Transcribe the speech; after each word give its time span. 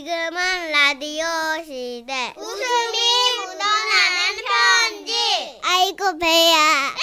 지금은 0.00 0.70
라디오 0.70 1.24
시대. 1.64 2.32
웃음이 2.36 2.98
묻어나는 3.38 4.44
편지. 4.46 5.12
아이고, 5.64 6.16
배야. 6.16 6.94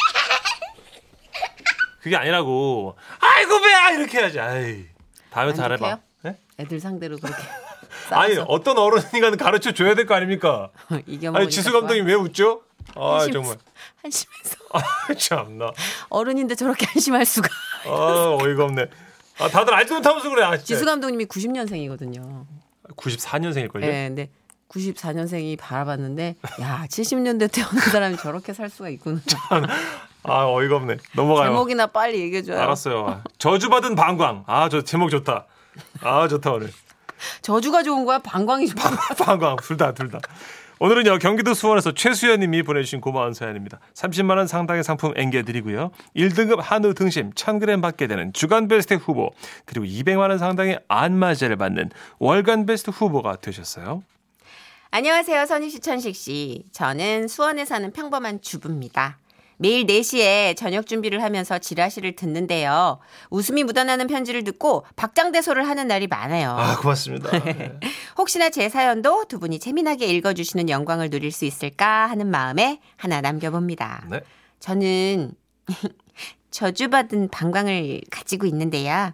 그게 2.02 2.15
아니라고. 2.15 2.96
아이고 3.20 3.60
배야 3.62 3.89
이렇게 3.92 4.20
해야지. 4.20 4.39
아이. 4.39 4.86
다음에 5.31 5.50
안 5.50 5.55
잘해봐. 5.58 5.89
좋게요? 5.89 6.00
네? 6.23 6.38
애들 6.60 6.79
상대로 6.79 7.18
그렇게 7.18 7.44
아니 8.12 8.36
싸워서 8.36 8.44
어떤 8.54 8.78
어른이가 8.78 9.31
가르쳐 9.35 9.74
줘야 9.74 9.94
될 9.94 10.06
거 10.06 10.15
아닙니까? 10.15 10.69
이겨먹으니까 11.06 11.40
아니 11.40 11.49
지수 11.49 11.74
감독님 11.74 12.06
왜 12.06 12.13
웃죠? 12.13 12.62
아 12.96 13.17
한심- 13.19 13.33
정말. 13.33 13.58
한심해서 14.01 14.56
아 14.72 15.13
참나. 15.13 15.72
어른인데 16.08 16.55
저렇게 16.55 16.85
한심할 16.85 17.26
수가. 17.26 17.49
아 17.85 18.38
어이가 18.41 18.63
없네. 18.63 18.85
아 19.40 19.49
다들 19.49 19.73
알지 19.73 19.94
못하면서 19.94 20.30
그래. 20.30 20.44
아, 20.45 20.52
진짜. 20.55 20.63
지수 20.76 20.85
감독님이 20.85 21.26
90년생이거든요. 21.26 22.45
94년생일 22.95 23.72
걸요. 23.72 23.85
네, 23.85 24.08
근데 24.08 24.30
94년생이 24.70 25.58
바라봤는데 25.58 26.36
야 26.62 26.86
70년대 26.90 27.52
태어난 27.52 27.80
사람이 27.80 28.18
저렇게 28.18 28.54
살 28.54 28.70
수가 28.70 28.90
있구나. 28.90 29.20
아 30.23 30.46
어이가 30.46 30.76
없네. 30.77 30.98
넘어가요. 31.16 31.50
제목이나 31.50 31.88
빨리 31.88 32.20
얘기해 32.20 32.41
줘요. 32.44 32.60
알았어요. 32.60 33.23
저주받은 33.38 33.96
방광. 33.96 34.44
아 34.48 34.68
저 34.70 34.82
제목 34.82 35.10
좋다. 35.10 35.46
아 36.02 36.27
좋다 36.27 36.52
오늘. 36.54 36.72
저주가 37.41 37.82
좋은 37.84 38.05
거야? 38.05 38.20
방광이 38.20 38.68
좋은 38.68 38.84
거야? 38.84 39.08
방광 39.26 39.55
둘 39.58 39.77
다 39.77 39.94
둘 39.94 40.10
다. 40.12 40.20
오늘은요 40.80 41.17
경기도 41.17 41.54
수원에서 41.54 41.94
최수연님이 41.94 42.62
보내주신 42.63 43.02
고마운 43.02 43.34
사연입니다. 43.34 43.80
30만 43.95 44.38
원 44.38 44.48
상당의 44.48 44.84
상품 44.84 45.13
앵겨드리고요. 45.18 45.91
1등급 46.16 46.59
한우 46.62 46.94
등심 46.94 47.31
1,000g 47.31 47.81
받게 47.81 48.08
되는 48.08 48.31
주간 48.34 48.68
베스트 48.68 48.94
후보 48.94 49.32
그리고 49.66 49.85
200만 49.85 50.30
원 50.30 50.38
상당의 50.38 50.80
안마제를 50.88 51.55
받는 51.55 51.90
월간 52.20 52.66
베스트 52.68 52.91
후보가 52.91 53.38
되셨어요. 53.38 54.04
안녕하세요, 54.91 55.45
선희 55.45 55.70
씨, 55.70 55.80
천식 55.80 56.16
씨. 56.16 56.63
저는 56.71 57.27
수원에 57.27 57.65
사는 57.65 57.91
평범한 57.91 58.41
주부입니다. 58.41 59.18
매일 59.58 59.86
4시에 59.86 60.55
저녁 60.55 60.86
준비를 60.86 61.24
하면서 61.24 61.58
지라시를 61.58 62.16
듣는데요. 62.16 63.00
웃음이 63.30 63.64
묻어나는 63.64 64.08
편지를 64.08 64.44
듣고 64.44 64.86
박장대소를 64.95 65.67
하는 65.67 65.88
날이 65.88 66.08
많아요. 66.08 66.52
아 66.52 66.77
고맙습니다. 66.77 67.31
네. 67.44 67.80
혹시나 68.17 68.49
제 68.49 68.69
사연도 68.69 69.25
두 69.25 69.39
분이 69.39 69.59
재미나게 69.59 70.05
읽어주시는 70.05 70.69
영광을 70.69 71.09
누릴 71.09 71.31
수 71.31 71.45
있을까 71.45 72.08
하는 72.08 72.27
마음에 72.27 72.80
하나 72.95 73.22
남겨봅니다. 73.22 74.05
네. 74.09 74.22
저는 74.59 75.31
저주받은 76.52 77.30
방광을 77.30 78.02
가지고 78.09 78.45
있는데요. 78.45 79.14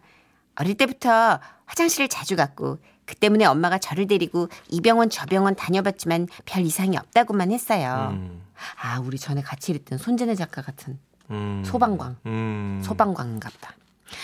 어릴 0.56 0.76
때부터 0.76 1.40
화장실을 1.66 2.08
자주 2.08 2.36
갔고 2.36 2.78
그 3.06 3.16
때문에 3.16 3.46
엄마가 3.46 3.80
저를 3.80 4.08
데리고 4.08 4.50
이 4.70 4.82
병원 4.82 5.10
저 5.10 5.26
병원 5.26 5.56
다녀봤지만 5.56 6.28
별 6.46 6.64
이상이 6.64 6.98
없다고만 6.98 7.52
했어요. 7.52 8.10
음, 8.14 8.43
아 8.82 9.00
우리 9.00 9.18
전에 9.18 9.42
같이 9.42 9.72
일했던 9.72 9.98
손재네 9.98 10.36
작가 10.36 10.62
같은 10.62 11.00
음, 11.32 11.64
소방광 11.66 12.18
음. 12.26 12.82
소방광인가 12.84 13.50
보다. 13.50 13.74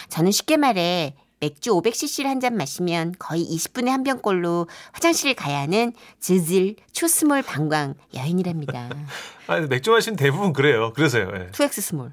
저는 0.10 0.32
쉽게 0.32 0.58
말해 0.58 1.16
맥주 1.40 1.72
500cc를 1.72 2.26
한 2.26 2.42
잔 2.42 2.56
마시면 2.58 3.16
거의 3.18 3.46
20분에 3.46 3.88
한 3.88 4.04
병꼴로 4.04 4.68
화장실을 4.92 5.36
가야 5.36 5.60
하는 5.60 5.94
즈질 6.20 6.76
초스몰 6.92 7.42
방광 7.44 7.94
여인이랍니다. 8.14 8.90
아니 9.48 9.68
맥주 9.68 9.92
마시는 9.92 10.18
대부분 10.18 10.52
그래요. 10.54 10.92
그래서요. 10.94 11.32
예. 11.36 11.48
2X 11.52 11.82
small. 11.82 12.12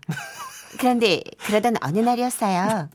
그런데 0.79 1.23
그러던 1.45 1.75
어느 1.83 1.99
날이었어요. 1.99 2.89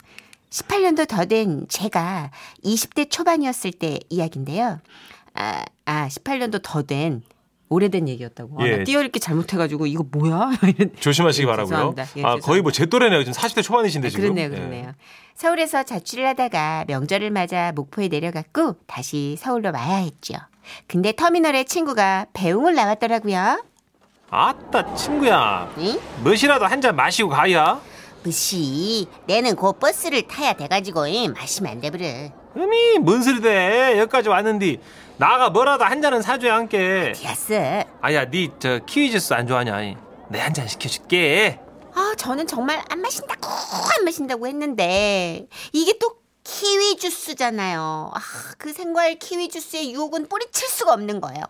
18년도 0.50 1.06
더 1.08 1.24
된 1.26 1.66
제가 1.68 2.30
20대 2.64 3.10
초반이었을 3.10 3.72
때 3.72 3.98
이야기인데요. 4.10 4.80
아, 5.34 5.64
아 5.84 6.08
18년도 6.08 6.62
더 6.62 6.82
된 6.82 7.22
오래된 7.72 8.08
얘기였다고. 8.08 8.60
아, 8.62 8.66
예. 8.66 8.76
나 8.78 8.84
띄어읽기 8.84 9.20
잘못해가지고 9.20 9.86
이거 9.86 10.04
뭐야? 10.10 10.50
조심하시기 11.00 11.42
예, 11.42 11.46
바라고요. 11.50 11.94
예, 12.18 12.22
아 12.24 12.36
거의. 12.36 12.62
뭐 12.62 12.70
제 12.72 12.86
또래네요. 12.86 13.24
지금 13.24 13.32
40대 13.32 13.62
초반이신데 13.62 14.06
아, 14.06 14.10
지금. 14.10 14.22
그렇네요, 14.34 14.46
예. 14.46 14.48
그렇네요. 14.56 14.92
서울에서 15.34 15.82
자취를 15.82 16.26
하다가 16.28 16.84
명절을 16.88 17.30
맞아 17.30 17.72
목포에 17.74 18.08
내려갔고 18.08 18.76
다시 18.86 19.36
서울로 19.38 19.70
와야 19.72 19.96
했죠. 19.96 20.34
근데 20.86 21.12
터미널에 21.12 21.64
친구가 21.64 22.26
배웅을 22.34 22.74
나왔더라고요. 22.74 23.64
아따 24.30 24.94
친구야. 24.94 25.70
응? 25.78 25.98
몇이라도 26.24 26.66
한 26.66 26.80
잔 26.80 26.94
마시고 26.96 27.28
가야. 27.30 27.80
무시, 28.24 29.06
내는 29.26 29.56
곧 29.56 29.80
버스를 29.80 30.28
타야 30.28 30.52
돼가지고 30.52 31.06
잉, 31.08 31.32
마시면 31.32 31.72
안 31.72 31.80
돼버려. 31.80 32.06
음이 32.56 32.98
뭔 33.00 33.22
소리대 33.22 33.98
여기까지 33.98 34.28
왔는데 34.28 34.76
나가 35.16 35.50
뭐라도 35.50 35.84
한 35.84 36.02
잔은 36.02 36.22
사줘야 36.22 36.54
함께 36.56 37.12
됐어. 37.16 37.54
아야 38.00 38.24
니 38.26 38.50
저 38.58 38.78
키위 38.84 39.10
주스 39.10 39.32
안 39.34 39.46
좋아하냐 39.46 39.76
내 40.28 40.38
한 40.40 40.52
잔 40.54 40.66
시켜줄게 40.68 41.58
아, 41.94 42.14
저는 42.16 42.46
정말 42.46 42.82
안 42.88 43.00
마신다고 43.02 43.46
안 43.98 44.04
마신다고 44.04 44.46
했는데 44.46 45.46
이게 45.72 45.98
또 45.98 46.16
키위 46.44 46.96
주스잖아요. 46.96 48.10
아, 48.14 48.20
그 48.58 48.72
생과일 48.72 49.18
키위 49.18 49.48
주스의 49.50 49.92
유혹은 49.92 50.26
뿌리칠 50.28 50.68
수가 50.68 50.92
없는 50.94 51.20
거예요. 51.20 51.44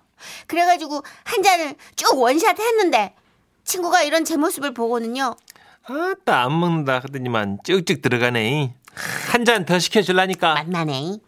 그래가지고 0.49 1.03
한 1.25 1.43
잔을 1.43 1.77
쭉 1.97 2.19
원샷 2.19 2.59
했는데 2.59 3.15
친구가 3.65 4.03
이런 4.03 4.25
제 4.25 4.37
모습을 4.37 4.75
보고는요. 4.75 5.37
아따 5.85 6.43
안 6.43 6.59
먹는다 6.61 6.95
하더니만 6.97 7.59
쭉쭉 7.65 8.03
들어가네 8.03 8.75
한 8.95 9.45
잔 9.45 9.65
더 9.65 9.79
시켜줄라니까 9.79 10.55
만만해. 10.55 11.19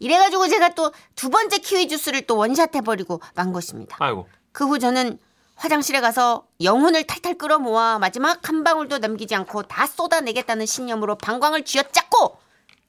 이래가지고 0.00 0.48
제가 0.48 0.74
또 0.74 0.92
두 1.16 1.30
번째 1.30 1.58
키위 1.58 1.88
주스를 1.88 2.22
또 2.26 2.36
원샷 2.36 2.74
해버리고 2.76 3.20
만 3.34 3.52
것입니다. 3.52 3.96
아이고 4.00 4.28
그 4.52 4.64
후 4.64 4.78
저는 4.78 5.18
화장실에 5.56 6.00
가서 6.00 6.46
영혼을 6.62 7.02
탈탈 7.04 7.34
끌어모아 7.34 7.98
마지막 7.98 8.48
한 8.48 8.62
방울도 8.62 8.98
남기지 8.98 9.34
않고 9.34 9.64
다 9.64 9.86
쏟아내겠다는 9.86 10.66
신념으로 10.66 11.16
방광을 11.16 11.64
쥐어짰고 11.64 12.38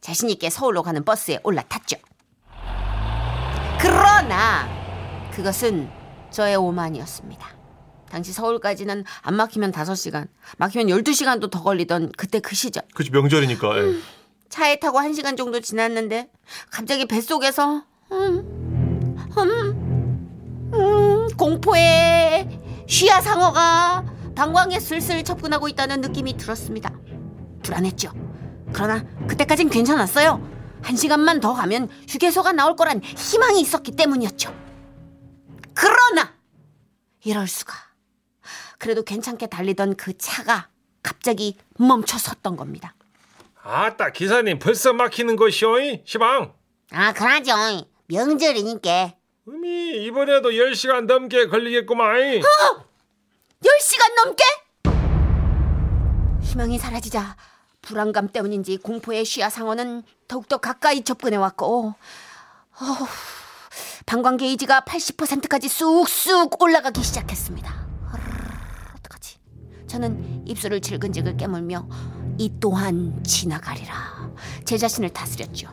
자신있게 0.02 0.50
서울로 0.51 0.84
가는 0.84 1.03
버스에 1.03 1.40
올라탔죠. 1.44 1.97
그러나 3.80 4.68
그것은 5.34 5.90
저의 6.31 6.56
오만이었습니다. 6.57 7.59
당시 8.09 8.34
서울까지는 8.34 9.03
안 9.22 9.36
막히면 9.36 9.72
5시간, 9.72 10.28
막히면 10.58 10.88
12시간도 10.88 11.50
더 11.52 11.64
걸리던 11.64 12.12
그때 12.18 12.40
그 12.40 12.56
시절. 12.56 12.84
그치 12.94 13.12
명절이니까 13.12 13.78
예. 13.80 13.96
차에 14.50 14.80
타고 14.80 15.00
1시간 15.00 15.38
정도 15.38 15.59
지났는데 15.59 16.30
갑자기 16.72 17.06
뱃속에서 17.06 17.84
음, 18.12 19.18
음, 19.38 20.72
음, 20.74 21.28
공포의 21.38 22.59
쉬야상어가 22.88 24.06
방광에 24.36 24.80
슬슬 24.80 25.24
접근하고 25.24 25.68
있다는 25.68 26.02
느낌이 26.02 26.38
들었습니다. 26.38 26.92
불안했죠. 27.62 28.12
그러나 28.74 29.03
그때까진 29.28 29.69
괜찮았어요. 29.69 30.42
한 30.81 30.96
시간만 30.96 31.40
더 31.40 31.53
가면 31.53 31.90
휴게소가 32.08 32.53
나올 32.53 32.75
거란 32.75 33.02
희망이 33.03 33.62
있었기 33.62 33.92
때문이었죠. 33.92 34.56
그러나 35.74 36.34
이럴 37.24 37.48
수가. 37.48 37.88
그래도 38.79 39.03
괜찮게 39.03 39.47
달리던 39.47 39.95
그 39.95 40.17
차가 40.17 40.69
갑자기 41.03 41.56
멈춰 41.78 42.17
섰던 42.17 42.56
겁니다. 42.56 42.95
아따 43.62 44.12
기사님 44.12 44.57
벌써 44.57 44.94
막히는 44.94 45.35
것이오 45.35 45.75
시방 46.06 46.53
아, 46.91 47.13
그러죠. 47.13 47.53
명절이니까. 48.07 49.13
음이 49.47 50.06
이번에도 50.06 50.50
10시간 50.50 51.06
넘게 51.06 51.47
걸리겠구만 51.47 52.41
10시간 53.62 54.25
넘게? 54.25 54.44
희망이 56.41 56.79
사라지자 56.79 57.35
불안감 57.81 58.29
때문인지 58.29 58.78
공포의 58.78 59.25
쉬야 59.25 59.50
상어는 59.50 60.03
더욱더 60.28 60.57
가까이 60.57 61.03
접근해 61.03 61.38
왔고 61.38 61.94
어후, 62.79 63.07
방광 64.06 64.38
게이지가 64.38 64.81
80%까지 64.81 65.68
쑥쑥 65.68 66.62
올라가기 66.62 67.04
시작했습니다. 67.04 67.88
저는 69.89 70.44
입술을 70.47 70.80
질근질근 70.81 71.36
깨물며 71.38 71.88
이 72.38 72.53
또한 72.59 73.21
지나가리라 73.24 74.31
제 74.63 74.77
자신을 74.77 75.09
다스렸죠. 75.09 75.68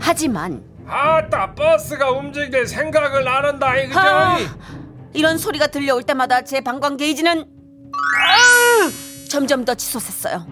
하지만 0.00 0.64
아따 0.86 1.54
버스가 1.54 2.10
움직일 2.10 2.66
생각을 2.66 3.28
안 3.28 3.44
한다 3.44 3.76
이거죠 3.76 4.00
아, 4.00 4.38
이런 5.12 5.36
소리가 5.38 5.66
들려올 5.68 6.02
때마다 6.02 6.42
제 6.42 6.62
방광 6.62 6.96
게이지는 6.96 7.40
아, 7.92 8.90
점점 9.28 9.64
더 9.64 9.74
치솟았어요. 9.74 10.46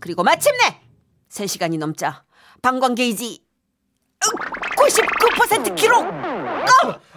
그리고 0.00 0.24
마침내 0.24 0.80
3시간이 1.30 1.78
넘자 1.78 2.24
방광 2.62 2.94
게이지 2.94 3.44
99% 4.76 5.74
기록! 5.76 6.06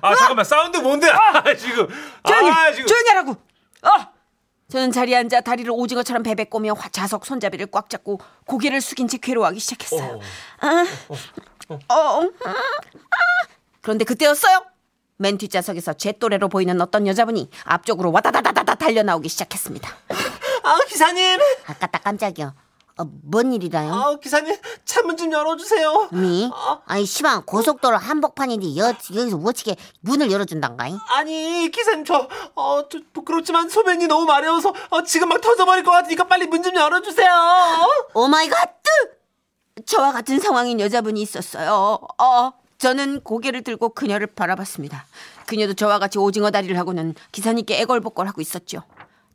아 0.02 0.16
잠깐만 0.16 0.44
사운드 0.44 0.78
뭔데 0.78 1.10
아, 1.10 1.42
지금 1.56 1.88
조용히, 2.28 2.52
아 2.52 2.72
지금 2.74 2.88
조용히 2.88 3.10
하라고! 3.10 3.32
어! 3.32 4.13
저는 4.70 4.92
자리에 4.92 5.16
앉아 5.18 5.42
다리를 5.42 5.70
오징어처럼 5.72 6.24
베베꼬며 6.24 6.74
화- 6.74 6.90
좌석 6.90 7.26
손잡이를 7.26 7.68
꽉 7.68 7.90
잡고 7.90 8.20
고개를 8.48 8.82
숙인 8.82 9.08
채 9.08 9.18
괴로워하기 9.18 9.60
시작했어요. 9.60 10.20
아, 10.62 10.86
어, 11.70 12.20
음, 12.22 12.32
아, 12.46 12.54
그런데 13.82 14.04
그때였어요. 14.06 14.66
맨 15.18 15.38
뒷좌석에서 15.38 15.94
제 15.94 16.12
또래로 16.14 16.50
보이는 16.50 16.80
어떤 16.82 17.06
여자분이 17.08 17.50
앞쪽으로 17.66 18.12
와다다다다다 18.12 18.76
달려 18.76 19.04
나오기 19.04 19.30
시작했습니다. 19.30 19.90
아 20.64 20.78
기사님, 20.88 21.40
아까 21.68 21.88
딱 21.88 22.04
깜짝이야. 22.04 22.54
어, 22.98 23.06
뭔 23.24 23.52
일이라요? 23.54 23.92
아 23.94 24.16
기사님 24.20 24.56
창문 24.86 25.18
좀 25.18 25.32
열어주세요. 25.32 26.10
뭐? 26.12 26.50
어? 26.54 26.82
아니 26.86 27.06
시방 27.06 27.44
고속도로 27.46 27.98
한복판인데 27.98 28.78
여, 28.78 28.88
여기서 29.16 29.38
어떻게 29.44 29.76
문을 30.02 30.32
열어준단가잉? 30.32 30.98
아니 31.10 31.72
기사님 31.72 32.06
저 32.06 32.28
어, 32.56 32.88
저 32.90 33.00
부끄럽지만 33.14 33.70
소변이 33.70 34.06
너무 34.08 34.26
마려워서 34.26 34.74
어, 34.90 35.04
지금 35.04 35.30
막 35.30 35.42
터져버릴 35.42 35.84
것 35.84 35.92
같으니까 35.92 36.26
빨리 36.28 36.46
문 36.48 36.64
좀 36.64 36.76
열어주세요. 36.76 37.30
Oh 38.14 38.28
my 38.28 38.48
God! 38.48 38.70
저와 39.86 40.12
같은 40.14 40.40
상황인 40.40 40.80
여자분이 40.80 41.22
있었어요. 41.22 42.00
어, 42.20 42.54
저는 42.78 43.22
고개를 43.22 43.64
들고 43.64 43.90
그녀를 43.90 44.28
바라봤습니다. 44.28 45.06
그녀도 45.46 45.74
저와 45.74 46.00
같이 46.00 46.20
오징어 46.20 46.52
다리를 46.52 46.78
하고는 46.78 47.16
기사님께 47.32 47.82
애걸복걸하고 47.82 48.40
있었죠. 48.40 48.84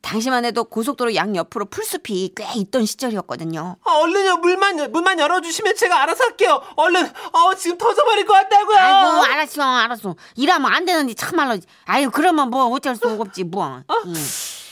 당시만 0.09 0.47
해도 0.47 0.65
고속도로 0.65 1.15
양옆으로 1.15 1.67
풀숲이 1.67 2.33
꽤 2.35 2.47
있던 2.57 2.87
시절이었거든요. 2.87 3.77
아, 3.85 3.91
얼른요 3.93 4.39
물만 4.39 4.79
열- 4.79 4.89
문만 4.89 5.19
열어주시면 5.19 5.77
제가 5.77 6.03
알아서 6.03 6.25
할게요. 6.25 6.63
얼른 6.77 7.05
어 7.05 7.55
지금 7.55 7.77
터져버릴 7.77 8.25
것 8.25 8.33
같다고요. 8.33 8.77
아이고 8.79 9.25
알았어 9.25 9.63
알았어 9.63 10.17
일하면 10.37 10.73
안 10.73 10.87
되는데 10.87 11.13
참말로 11.13 11.59
아유 11.85 12.11
그러면 12.11 12.49
뭐 12.49 12.65
어쩔 12.69 12.97
수 12.97 13.07
없지 13.07 13.45
뭐 13.45 13.83
응. 13.91 14.15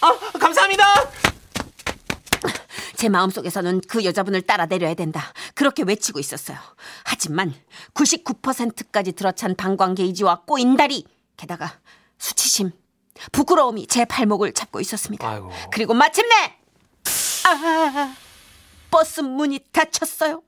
아 0.01 0.39
감사합니다. 0.39 0.85
제 2.97 3.11
마음속에서는 3.11 3.83
그 3.89 4.07
여자분을 4.07 4.41
따라 4.41 4.65
내려야 4.65 4.95
된다 4.95 5.23
그렇게 5.55 5.83
외치고 5.83 6.19
있었어요 6.19 6.57
하지만 7.05 7.53
99%까지 7.93 9.13
들어찬 9.13 9.55
방광 9.55 9.95
게이지와 9.97 10.45
꼬인 10.47 10.79
다리 10.79 11.05
게다가 11.37 11.75
수치심 12.17 12.71
부끄러움이 13.33 13.87
제 13.87 14.05
발목을 14.05 14.53
잡고 14.53 14.81
있었습니다 14.81 15.29
아이고. 15.29 15.51
그리고 15.73 15.95
마침내 15.95 16.33
아 17.47 18.15
버스 18.91 19.21
문이 19.21 19.61
닫혔어요 19.73 20.43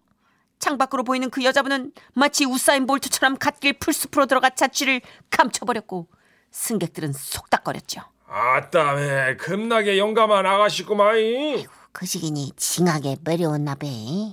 창밖으로 0.58 1.04
보이는 1.04 1.30
그 1.30 1.44
여자분은 1.44 1.92
마치 2.14 2.44
우사인 2.44 2.86
볼트처럼 2.86 3.38
갓길 3.38 3.74
풀숲으로 3.74 4.26
들어가 4.26 4.50
자취를 4.50 5.00
감춰버렸고 5.30 6.08
승객들은 6.50 7.12
속닥거렸죠. 7.12 8.02
아따매 8.26 9.36
겁나게 9.36 9.98
용감한 9.98 10.44
아가씨구만. 10.46 11.14
그 11.92 12.06
시기니 12.06 12.52
징하게 12.56 13.16
매려웠나 13.24 13.74
봐. 13.76 13.86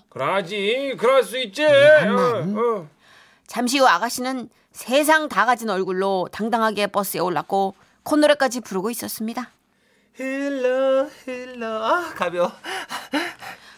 그러지 0.09 0.95
그럴 0.97 1.23
수 1.23 1.37
있지. 1.39 1.65
암만. 1.65 2.57
어, 2.57 2.61
어. 2.61 2.89
잠시 3.47 3.79
후 3.79 3.87
아가씨는 3.87 4.49
세상 4.71 5.29
다 5.29 5.45
가진 5.45 5.69
얼굴로 5.69 6.27
당당하게 6.31 6.87
버스에 6.87 7.19
올랐고 7.21 7.75
콧노래까지 8.05 8.61
부르고 8.61 8.89
있었습니다. 8.91 9.49
힐러 10.15 11.09
힐러 11.25 11.83
아 11.85 12.13
가벼워. 12.13 12.51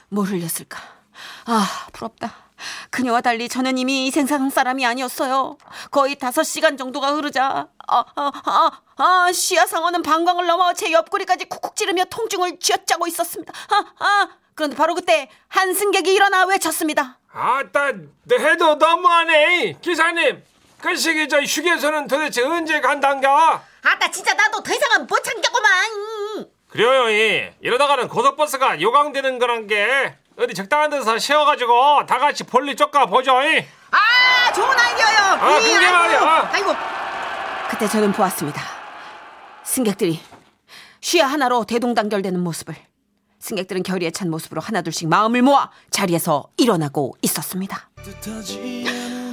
뭘 0.09 0.27
흘렸을까? 0.27 0.79
아, 1.45 1.88
부럽다. 1.94 2.33
그녀와 2.91 3.21
달리 3.21 3.50
저는 3.50 3.77
이미 3.77 4.07
이 4.07 4.12
세상 4.12 4.50
사람이 4.50 4.85
아니었어요. 4.85 5.57
거의 5.91 6.15
다섯 6.15 6.44
시간 6.44 6.77
정도가 6.77 7.13
흐르자, 7.13 7.68
아, 7.88 8.06
아, 8.15 8.31
아, 8.45 8.71
아, 8.97 9.31
시야 9.31 9.65
상어는 9.65 10.01
방광을 10.03 10.45
넘어 10.45 10.74
제 10.74 10.91
옆구리까지 10.91 11.45
쿡쿡 11.45 11.75
찌르며 11.75 12.06
통증을 12.06 12.59
쥐어짜고 12.59 13.07
있었습니다. 13.07 13.53
아, 13.69 14.03
아, 14.03 14.29
그런데 14.56 14.75
바로 14.75 14.95
그때 14.95 15.29
한 15.47 15.74
승객이 15.74 16.12
일어나 16.13 16.45
외쳤습니다. 16.45 17.19
아따 17.31 17.94
해도 18.39 18.75
너무하네. 18.75 19.77
기사님 19.81 20.44
그 20.81 20.95
시기 20.95 21.27
저 21.27 21.41
휴게소는 21.41 22.07
도대체 22.07 22.44
언제 22.44 22.79
간단가? 22.81 23.63
아따, 23.88 24.12
진짜 24.12 24.34
나도 24.34 24.62
더 24.62 24.74
이상은 24.74 25.07
못 25.07 25.24
참겠구만. 25.24 26.48
그래요, 26.69 27.10
이. 27.10 27.50
이러다가는 27.62 28.07
고속버스가 28.10 28.81
요강되는 28.81 29.39
거란 29.39 29.68
게 29.68 30.16
어디 30.38 30.54
적당한 30.54 30.89
데서 30.89 31.18
세워가지고 31.18 32.06
다 32.06 32.19
같이 32.19 32.44
볼일 32.44 32.75
쫓가 32.75 33.06
보죠. 33.06 33.42
이. 33.42 33.66
아, 33.92 34.54
좋은 34.54 34.68
아이디어요. 34.68 35.18
아, 35.18 35.60
그게 35.60 35.92
말이야. 35.92 36.22
아. 36.22 36.50
아이고. 36.51 36.75
그때 37.69 37.88
저는 37.88 38.12
보았습니다. 38.12 38.62
승객들이 39.63 40.19
쉬야 41.00 41.28
하나로 41.28 41.63
대동단결되는 41.63 42.39
모습을. 42.39 42.75
승객들은 43.39 43.84
결의에 43.84 44.12
찬 44.12 44.30
모습으로 44.30 44.62
하나둘씩 44.62 45.07
마음을 45.07 45.42
모아 45.42 45.69
자리에서 45.92 46.50
일어나고 46.57 47.16
있었습니다. 47.22 47.89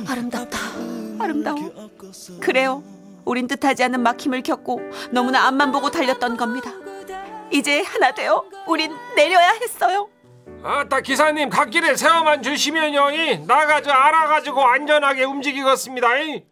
아름답다. 0.06 0.58
아름다워. 1.18 1.90
그래요. 2.40 2.82
우린 3.24 3.46
뜻하지 3.46 3.84
않는 3.84 4.02
막힘을 4.02 4.42
겪고 4.42 4.80
너무나 5.10 5.46
앞만 5.46 5.72
보고 5.72 5.90
달렸던 5.90 6.36
겁니다. 6.36 6.70
이제 7.50 7.82
하나 7.82 8.12
되어 8.12 8.44
우린 8.66 8.94
내려야 9.16 9.50
했어요. 9.60 10.08
아따 10.62 11.00
기사님 11.00 11.50
갓길에 11.50 11.94
세워만 11.96 12.42
주시면요. 12.42 13.10
이. 13.12 13.46
나가 13.46 13.82
저 13.82 13.90
알아가지고 13.90 14.64
안전하게 14.64 15.24
움직이겠습니다. 15.24 16.18
이. 16.20 16.44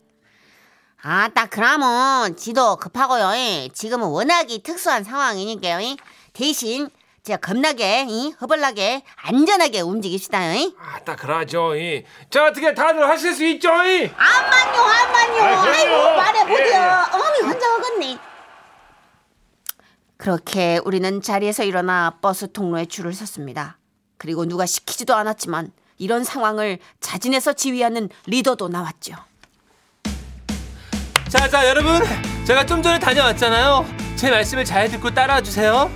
아따 1.03 1.47
그러면 1.47 2.37
지도 2.37 2.77
급하고요. 2.77 3.35
이. 3.35 3.71
지금은 3.73 4.09
워낙이 4.09 4.63
특수한 4.63 5.03
상황이니까요. 5.03 5.81
이. 5.81 5.97
대신 6.35 6.89
제가 7.23 7.37
겁나게 7.39 8.05
이, 8.09 8.35
허벌나게 8.41 9.05
안전하게 9.17 9.81
움직입시다. 9.81 10.55
이. 10.55 10.75
아따 10.77 11.15
그러죠. 11.15 11.77
이. 11.77 12.05
저 12.31 12.47
어떻게 12.47 12.75
다들 12.75 13.09
하실 13.09 13.33
수 13.33 13.45
있죠. 13.47 13.69
이. 13.85 14.11
암만요 14.17 14.81
암만요. 14.83 15.43
아, 15.43 15.63
그래요? 15.63 15.73
아이고 15.73 16.17
말해보죠. 16.17 16.63
예, 16.65 16.69
예. 16.69 16.77
어머니 17.13 17.41
혼자 17.43 17.79
먹었네. 17.79 18.19
그렇게 20.17 20.81
우리는 20.85 21.23
자리에서 21.23 21.63
일어나 21.63 22.19
버스 22.21 22.51
통로에 22.51 22.87
줄을 22.87 23.13
섰습니다. 23.13 23.79
그리고 24.19 24.45
누가 24.45 24.67
시키지도 24.67 25.15
않았지만 25.15 25.71
이런 25.99 26.25
상황을 26.25 26.79
자진해서 26.99 27.53
지휘하는 27.53 28.09
리더도 28.27 28.67
나왔죠. 28.69 29.15
자, 31.29 31.49
자, 31.49 31.69
여러분. 31.69 32.03
제가 32.45 32.67
좀 32.67 32.83
전에 32.83 32.99
다녀왔잖아요. 32.99 33.87
제 34.17 34.29
말씀을 34.31 34.65
잘 34.65 34.89
듣고 34.91 35.11
따라와 35.15 35.41
주세요. 35.41 35.89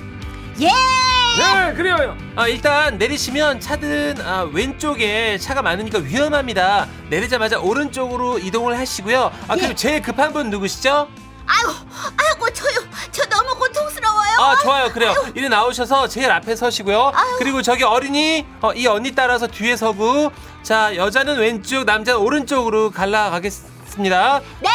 예. 0.61 1.06
네 1.37 1.75
그래요. 1.75 2.17
아, 2.35 2.49
일단 2.49 2.97
내리시면 2.99 3.61
차들은 3.61 4.21
아, 4.25 4.49
왼쪽에 4.53 5.39
차가 5.39 5.63
많으니까 5.63 5.99
위험합니다. 5.99 6.87
내리자마자 7.11 7.59
오른쪽으로 7.59 8.39
이동을 8.39 8.79
하시고요. 8.79 9.31
아, 9.49 9.55
그리고 9.55 9.75
제일 9.75 10.01
급한 10.03 10.33
분 10.33 10.51
누구시죠? 10.51 11.09
아이고 11.47 11.73
아이고 12.17 12.51
저요. 12.53 12.79
저 13.13 13.25
너무 13.27 13.55
고통스러워요. 13.59 14.39
아, 14.39 14.57
좋아요. 14.63 14.89
그래요. 14.93 15.15
이리 15.35 15.49
나오셔서 15.49 16.09
제일 16.09 16.31
앞에 16.31 16.57
서시고요. 16.57 17.13
그리고 17.39 17.63
저기 17.63 17.85
어린이, 17.85 18.45
어, 18.61 18.73
이 18.73 18.87
언니 18.87 19.15
따라서 19.15 19.47
뒤에 19.47 19.77
서고. 19.77 20.33
자, 20.63 20.95
여자는 20.97 21.39
왼쪽, 21.39 21.85
남자는 21.85 22.21
오른쪽으로 22.21 22.91
갈라가겠습니다. 22.91 24.41
네, 24.61 24.69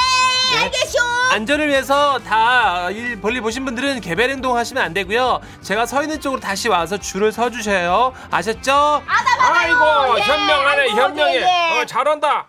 알겠쇼. 0.63 0.97
안전을 1.31 1.67
위해서 1.69 2.19
다일 2.19 3.19
볼일 3.21 3.41
보신 3.41 3.63
분들은 3.65 4.01
개별 4.01 4.29
행동 4.29 4.57
하시면 4.57 4.83
안 4.83 4.93
되고요. 4.93 5.39
제가 5.61 5.85
서 5.85 6.01
있는 6.03 6.19
쪽으로 6.19 6.41
다시 6.41 6.67
와서 6.67 6.97
줄을 6.97 7.31
서 7.31 7.49
주셔요. 7.49 8.13
아셨죠? 8.29 9.01
아이고 9.07 10.19
현명하네 10.19 10.81
아이고, 10.81 10.95
현명해. 11.01 11.35
예, 11.35 11.41
예. 11.41 11.79
어, 11.81 11.85
잘한다. 11.85 12.47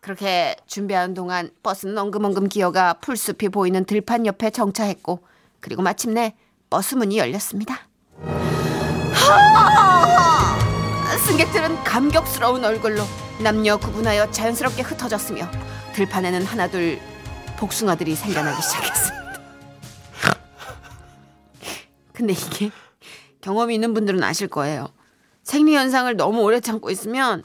그렇게 0.00 0.54
준비하는 0.68 1.14
동안 1.14 1.50
버스는 1.64 1.98
엉금엉금 1.98 2.48
기어가 2.48 2.94
풀숲이 2.94 3.48
보이는 3.48 3.84
들판 3.84 4.24
옆에 4.26 4.50
정차했고 4.50 5.24
그리고 5.60 5.82
마침내 5.82 6.34
버스 6.70 6.94
문이 6.94 7.18
열렸습니다. 7.18 7.80
하! 9.12 10.56
승객들은 11.26 11.82
감격스러운 11.82 12.64
얼굴로 12.64 13.02
남녀 13.40 13.76
구분하여 13.76 14.30
자연스럽게 14.30 14.82
흩어졌으며 14.82 15.50
들판에는 16.00 16.44
하나둘 16.44 17.00
복숭아들이 17.56 18.14
생겨나기 18.14 18.60
시작했습니다. 18.60 19.40
근데 22.12 22.34
이게 22.34 22.70
경험이 23.40 23.76
있는 23.76 23.94
분들은 23.94 24.22
아실 24.22 24.46
거예요. 24.48 24.88
생리 25.42 25.74
현상을 25.74 26.14
너무 26.16 26.42
오래 26.42 26.60
참고 26.60 26.90
있으면 26.90 27.44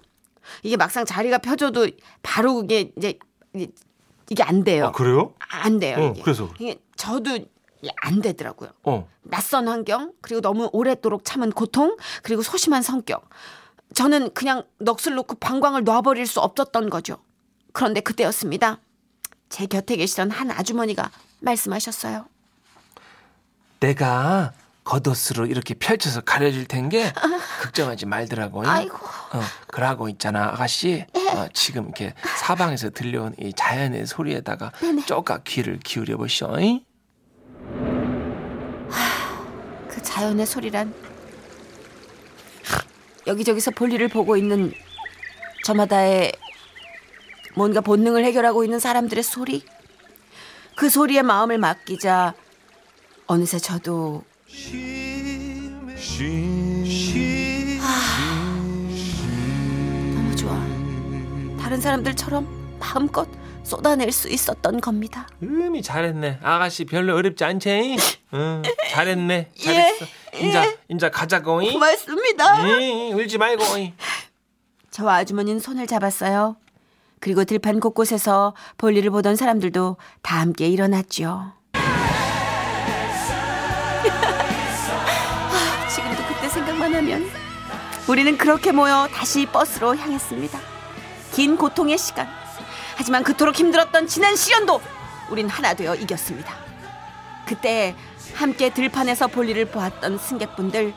이게 0.64 0.76
막상 0.76 1.06
자리가 1.06 1.38
펴져도 1.38 1.88
바로 2.24 2.56
그게 2.56 2.92
이제 2.98 3.18
이게- 3.54 4.44
안 4.44 4.66
돼요. 4.66 4.88
아 4.88 4.92
그래요? 4.92 5.34
안 5.50 5.80
돼요. 5.80 5.98
어, 5.98 6.12
이게. 6.12 6.22
그래서? 6.22 6.50
이게 6.60 6.78
저도 6.98 7.40
안 8.02 8.22
되더라고요. 8.22 8.72
어. 8.84 9.08
낯선 9.24 9.70
환경 9.70 10.12
그리고 10.20 10.42
너무 10.42 10.70
오랫도록 10.74 11.24
참은 11.24 11.52
고통 11.52 11.96
그리고 12.22 12.42
소심한 12.42 12.82
성격. 12.82 13.30
저는 13.94 14.34
그냥 14.34 14.64
넋을 14.80 15.16
놓고 15.16 15.36
방광을 15.36 15.86
놔버릴 15.86 16.26
수 16.28 16.42
없었던 16.42 16.90
거죠. 16.90 17.18
그런데 17.72 18.02
그때였습니다. 18.02 18.80
제 19.50 19.66
곁에 19.66 19.96
계시던 19.96 20.32
한 20.32 20.52
아주머니가 20.52 21.12
말씀하셨어요. 21.40 22.26
내가 23.80 24.54
겉옷으로 24.84 25.46
이렇게 25.46 25.74
펼쳐서 25.74 26.22
가려질 26.22 26.66
텐게 26.66 27.14
걱정하지 27.62 28.06
말더라고. 28.06 28.68
아이고. 28.68 28.96
어, 28.98 29.42
그러고 29.68 30.10
있잖아 30.10 30.50
아가씨. 30.50 31.06
어, 31.34 31.48
지금 31.54 31.86
이렇게 31.86 32.14
사방에서 32.38 32.90
들려온 32.90 33.36
이 33.40 33.54
자연의 33.54 34.06
소리에다가 34.08 34.72
쪼까 35.06 35.40
귀를 35.44 35.80
기울여 35.80 36.18
보시오. 36.18 36.60
잉? 36.60 36.84
그 39.88 40.02
자연의 40.02 40.46
소리란 40.46 40.94
여기저기서 43.28 43.72
볼일을 43.72 44.08
보고 44.08 44.36
있는 44.36 44.74
저마다의 45.64 46.32
뭔가 47.56 47.82
본능을 47.82 48.24
해결하고 48.26 48.64
있는 48.64 48.80
사람들의 48.80 49.24
소리 49.24 49.64
그 50.76 50.90
소리에 50.90 51.22
마음을 51.22 51.58
맡기자 51.58 52.34
어느새 53.28 53.60
저도 53.60 54.24
아, 57.82 58.58
너무 60.16 60.36
좋아 60.36 60.54
다른 61.62 61.80
사람들처럼 61.82 62.78
마음껏 62.80 63.28
쏟아낼 63.64 64.12
수 64.12 64.28
있었던 64.28 64.82
겁니다 64.82 65.28
음이 65.44 65.82
잘했네. 65.84 66.40
아가씨 66.42 66.86
별로 66.86 67.16
어렵지 67.16 67.44
않지? 67.44 67.96
응, 68.34 68.62
잘했네. 68.90 69.52
잘했어. 69.56 70.06
인자, 70.34 70.74
인자 70.90 71.10
가자고. 71.12 71.62
잉? 71.62 71.74
고맙습니다 71.74 72.64
응, 72.64 73.16
울지 73.18 73.38
말고. 73.38 73.78
잉? 73.78 73.94
저와 74.90 75.18
아주머니는 75.18 75.60
손을 75.60 75.86
잡았어요. 75.88 76.58
그리고 77.22 77.46
들판 77.46 77.80
곳곳에서 77.80 78.54
볼일을 78.78 79.12
보던 79.12 79.38
사람들도 79.38 79.96
다 80.24 80.42
함께 80.42 80.68
일어났죠. 80.68 81.54
아, 85.54 85.88
지금도 85.88 86.24
그때 86.28 86.50
생각만 86.50 86.94
하면 86.96 87.30
우리는 88.10 88.38
그렇게 88.38 88.72
모여 88.72 89.08
다시 89.14 89.46
버스로 89.46 89.96
향했습니다. 89.96 90.60
긴 91.32 91.56
고통의 91.58 91.98
시간. 92.00 92.28
하지만 92.98 93.24
그토록 93.24 93.56
힘들었던 93.56 94.08
지난 94.08 94.36
시련도 94.36 94.82
우린 95.30 95.48
하나 95.48 95.76
되어 95.76 95.94
이겼습니다. 95.96 96.56
그때 97.46 97.96
함께 98.34 98.74
들판에서 98.74 99.28
볼일을 99.28 99.66
보았던 99.66 100.18
승객분들 100.18 100.94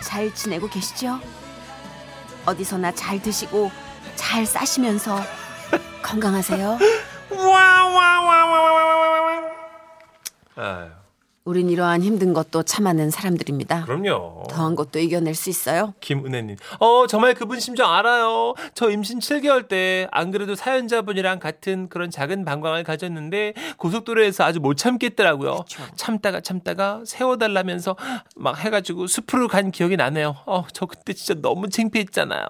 잘 0.00 0.34
지내고 0.34 0.68
계시죠? 0.68 1.20
어디서나 2.44 2.92
잘 2.92 3.22
드시고 3.22 3.70
잘 4.16 4.44
싸시면서 4.44 5.20
건강하세요. 6.02 6.78
우린 11.44 11.70
이러한 11.70 12.02
힘든 12.02 12.32
것도 12.34 12.62
참아낸 12.62 13.10
사람들입니다. 13.10 13.84
그럼요. 13.86 14.44
더한 14.50 14.76
것도 14.76 14.98
이겨낼 15.00 15.34
수 15.34 15.48
있어요. 15.50 15.94
김은혜님. 16.00 16.56
어, 16.78 17.06
정말 17.08 17.34
그분 17.34 17.58
심정 17.58 17.92
알아요. 17.92 18.54
저 18.74 18.90
임신 18.90 19.18
7개월 19.18 19.66
때 19.66 20.06
안 20.12 20.30
그래도 20.30 20.54
사연자분이랑 20.54 21.38
같은 21.40 21.88
그런 21.88 22.10
작은 22.10 22.44
방광을 22.44 22.84
가졌는데 22.84 23.54
고속도로에서 23.78 24.44
아주 24.44 24.60
못 24.60 24.74
참겠더라고요. 24.74 25.64
참다가 25.96 26.40
참다가 26.40 27.00
세워달라면서 27.06 27.96
막 28.36 28.58
해가지고 28.62 29.06
숲으로 29.06 29.48
간 29.48 29.70
기억이 29.72 29.96
나네요. 29.96 30.36
어, 30.46 30.64
저 30.72 30.86
그때 30.86 31.14
진짜 31.14 31.40
너무 31.40 31.68
창피했잖아요. 31.68 32.44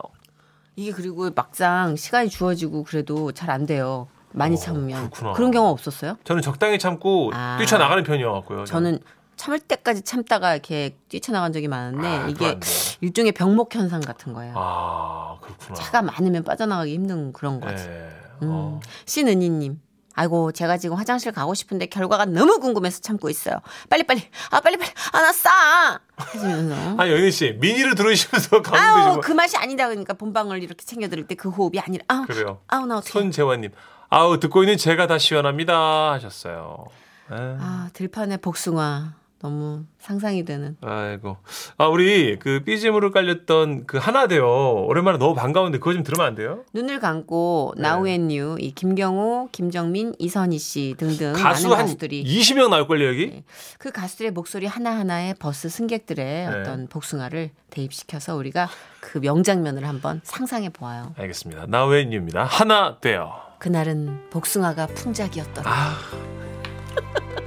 이게 0.76 0.92
그리고 0.92 1.30
막상 1.34 1.96
시간이 1.96 2.28
주어지고 2.30 2.84
그래도 2.84 3.32
잘 3.32 3.50
안 3.50 3.66
돼요. 3.66 4.08
많이 4.32 4.56
참으면 4.56 5.10
그렇구나. 5.10 5.32
그런 5.32 5.50
경우 5.50 5.68
없었어요? 5.70 6.16
저는 6.22 6.40
적당히 6.40 6.78
참고 6.78 7.32
아. 7.34 7.56
뛰쳐나가는 7.58 8.02
편이어갖고요. 8.04 8.64
저는 8.64 9.00
참을 9.34 9.58
때까지 9.58 10.02
참다가 10.02 10.52
이렇게 10.52 10.96
뛰쳐나간 11.08 11.52
적이 11.52 11.66
많은데 11.66 12.06
아, 12.06 12.28
이게. 12.28 12.58
일종의 13.00 13.32
병목 13.32 13.74
현상 13.74 14.00
같은 14.00 14.32
거예요. 14.32 14.54
아, 14.56 15.36
그렇구나. 15.40 15.74
차가 15.74 16.02
많으면 16.02 16.44
빠져나가기 16.44 16.92
힘든 16.94 17.32
그런 17.32 17.58
거지. 17.60 17.84
네. 17.88 18.08
음. 18.42 18.48
어. 18.50 18.80
신은희님. 19.06 19.80
아이고 20.14 20.52
제가 20.52 20.76
지금 20.76 20.96
화장실 20.96 21.32
가고 21.32 21.54
싶은데 21.54 21.86
결과가 21.86 22.24
너무 22.26 22.58
궁금해서 22.58 23.00
참고 23.00 23.30
있어요. 23.30 23.56
빨리 23.88 24.02
빨리 24.02 24.22
아 24.50 24.60
빨리 24.60 24.76
빨리 24.76 24.90
아나 25.12 25.32
싸. 25.32 26.00
하시면서 26.16 26.74
아, 26.98 27.08
연희 27.08 27.30
씨, 27.30 27.56
미니를 27.60 27.94
들으시면서 27.94 28.60
가면 28.62 28.82
아우. 28.82 29.20
그 29.20 29.32
맛이 29.32 29.56
아니다 29.56 29.88
그러니까 29.88 30.12
본방을 30.14 30.62
이렇게 30.62 30.84
챙겨 30.84 31.08
들을 31.08 31.26
때그 31.26 31.48
호흡이 31.48 31.78
아니라 31.80 32.04
아우 32.08 32.26
그래요. 32.26 32.60
아우 32.68 32.86
나 32.86 32.98
어떻게 32.98 33.12
손재환님. 33.12 33.70
아우, 34.12 34.40
듣고 34.40 34.64
있는 34.64 34.76
제가 34.76 35.06
다 35.06 35.18
시원합니다. 35.18 36.10
하셨어요. 36.12 36.84
에. 37.30 37.34
아 37.60 37.88
들판의 37.92 38.38
복숭아 38.38 39.14
너무 39.42 39.84
상상이 39.98 40.44
되는 40.44 40.76
아이고. 40.82 41.36
아, 41.78 41.86
우리 41.86 42.38
그 42.38 42.62
BGM으로 42.64 43.10
깔렸던 43.10 43.86
그 43.86 43.96
하나되어. 43.98 44.84
오랜만에 44.84 45.16
너무 45.18 45.34
반가운데 45.34 45.78
그거 45.78 45.92
좀 45.94 46.02
들으면 46.02 46.26
안 46.26 46.34
돼요? 46.34 46.64
눈을 46.74 47.00
감고 47.00 47.74
네. 47.76 47.82
Now 47.82 48.06
N 48.06 48.30
New 48.30 48.56
이 48.60 48.72
김경호 48.72 49.48
김정민 49.52 50.14
이선희 50.18 50.58
씨 50.58 50.94
등등 50.98 51.32
가수 51.32 51.68
많은 51.68 51.78
한 51.78 51.86
가수들이 51.86 52.22
20명 52.24 52.68
나올 52.68 52.86
걸요, 52.86 53.06
여기? 53.08 53.42
그 53.78 53.90
가수들의 53.90 54.32
목소리 54.32 54.66
하나하나에 54.66 55.34
버스 55.34 55.68
승객들의 55.70 56.24
네. 56.26 56.46
어떤 56.60 56.86
복숭아를 56.88 57.50
대입시켜서 57.70 58.36
우리가 58.36 58.68
그 59.00 59.18
명장면을 59.18 59.88
한번 59.88 60.20
상상해 60.24 60.68
보아요. 60.68 61.14
알겠습니다. 61.16 61.66
나웨이입니다. 61.66 62.44
하나 62.44 62.98
돼요. 63.00 63.32
그날은 63.58 64.28
복숭아가 64.30 64.86
풍작이었더라. 64.88 65.70
아, 65.70 65.94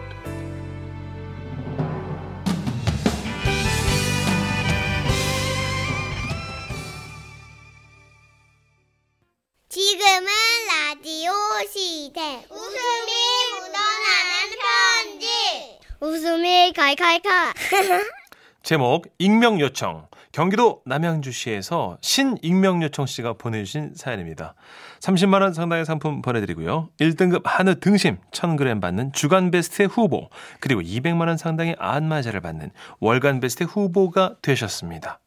칼칼칼. 16.73 17.53
제목 18.63 19.05
익명 19.19 19.59
요청. 19.59 20.07
경기도 20.31 20.81
남양주시에서 20.85 21.97
신익명 22.01 22.81
요청 22.81 23.05
씨가 23.05 23.33
보내주신 23.33 23.91
사연입니다. 23.93 24.55
30만 24.99 25.41
원 25.41 25.53
상당의 25.53 25.85
상품 25.85 26.21
보내드리고요. 26.21 26.89
1등급 26.99 27.41
한우 27.43 27.75
등심 27.75 28.17
1,000g 28.31 28.81
받는 28.81 29.11
주간 29.13 29.51
베스트 29.51 29.83
후보 29.83 30.29
그리고 30.59 30.81
200만 30.81 31.27
원 31.27 31.37
상당의 31.37 31.75
안마자를 31.77 32.39
받는 32.41 32.71
월간 32.99 33.41
베스트 33.41 33.65
후보가 33.65 34.37
되셨습니다. 34.41 35.19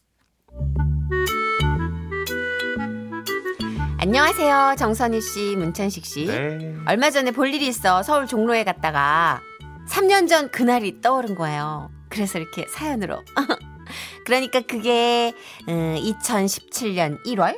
안녕하세요. 3.99 4.77
정선희 4.79 5.21
씨, 5.21 5.57
문천식 5.57 6.07
씨. 6.07 6.27
네. 6.27 6.75
얼마 6.87 7.11
전에 7.11 7.33
볼 7.33 7.53
일이 7.53 7.67
있어 7.67 8.03
서울 8.03 8.27
종로에 8.27 8.65
갔다가 8.65 9.41
3년 9.89 10.29
전 10.29 10.51
그날이 10.51 11.01
떠오른 11.01 11.35
거예요. 11.35 11.91
그래서 12.09 12.39
이렇게 12.39 12.67
사연으로. 12.69 13.23
그러니까 14.25 14.61
그게 14.61 15.33
2017년 15.67 17.25
1월 17.25 17.57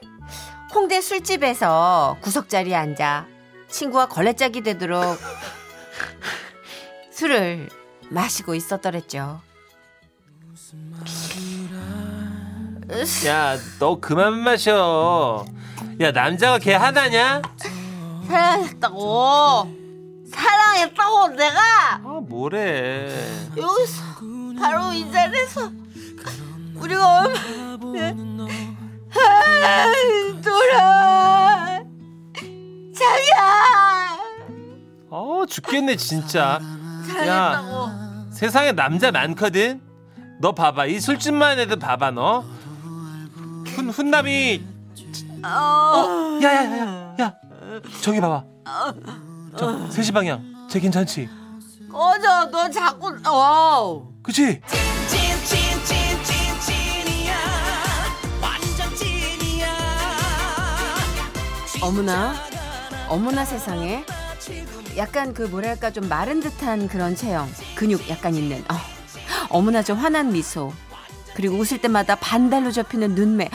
홍대 0.74 1.00
술집에서 1.00 2.18
구석자리에 2.20 2.74
앉아 2.74 3.26
친구와 3.68 4.08
걸레짝이 4.08 4.62
되도록 4.62 5.18
술을 7.10 7.68
마시고 8.10 8.54
있었더랬죠. 8.54 9.40
야, 13.26 13.56
너 13.78 14.00
그만 14.00 14.38
마셔. 14.38 15.44
야, 16.00 16.10
남자가 16.10 16.58
걔 16.58 16.74
하나냐? 16.74 17.42
사랑했다고 18.28 19.77
사랑했다고 20.38 21.28
내가 21.28 21.60
아, 21.94 22.20
뭐래. 22.28 23.08
여기서 23.56 24.02
바로 24.58 24.92
이 24.92 25.10
자리에서 25.10 25.70
우리가 26.76 27.20
얼마 27.22 27.38
아, 29.14 29.92
돌아 30.42 31.80
자기야 32.94 34.18
어, 35.10 35.44
죽겠네, 35.48 35.96
진짜. 35.96 36.60
사랑했다고 37.08 38.30
세상에 38.32 38.72
남자 38.72 39.10
많거든? 39.10 39.80
너 40.40 40.52
봐봐. 40.52 40.86
이 40.86 41.00
술집만 41.00 41.58
해도 41.58 41.76
봐봐, 41.78 42.12
너. 42.12 42.44
훈, 43.66 43.90
훈남이. 43.90 44.64
어, 45.44 46.38
야, 46.42 46.54
야, 46.54 46.62
야, 46.64 46.76
야, 46.76 47.14
야. 47.20 47.34
저기 48.02 48.20
봐봐. 48.20 48.44
저, 49.56 49.90
세시 49.90 50.12
방향. 50.12 50.42
쟤 50.68 50.80
괜찮지? 50.80 51.28
꺼져 51.90 52.50
너 52.50 52.68
자꾸 52.70 53.16
어 53.26 54.12
그치? 54.22 54.60
어머나 61.80 62.34
어머나 63.08 63.44
세상에 63.44 64.04
약간 64.96 65.32
그 65.32 65.42
뭐랄까 65.42 65.90
좀 65.90 66.08
마른 66.08 66.40
듯한 66.40 66.88
그런 66.88 67.14
체형 67.14 67.48
근육 67.76 68.08
약간 68.10 68.34
있는 68.34 68.58
어. 68.70 68.74
어머나 69.48 69.82
저 69.82 69.94
환한 69.94 70.32
미소. 70.32 70.72
그리고 71.34 71.56
웃을 71.56 71.80
때마다 71.80 72.16
반달로 72.16 72.72
접히는 72.72 73.14
눈매. 73.14 73.48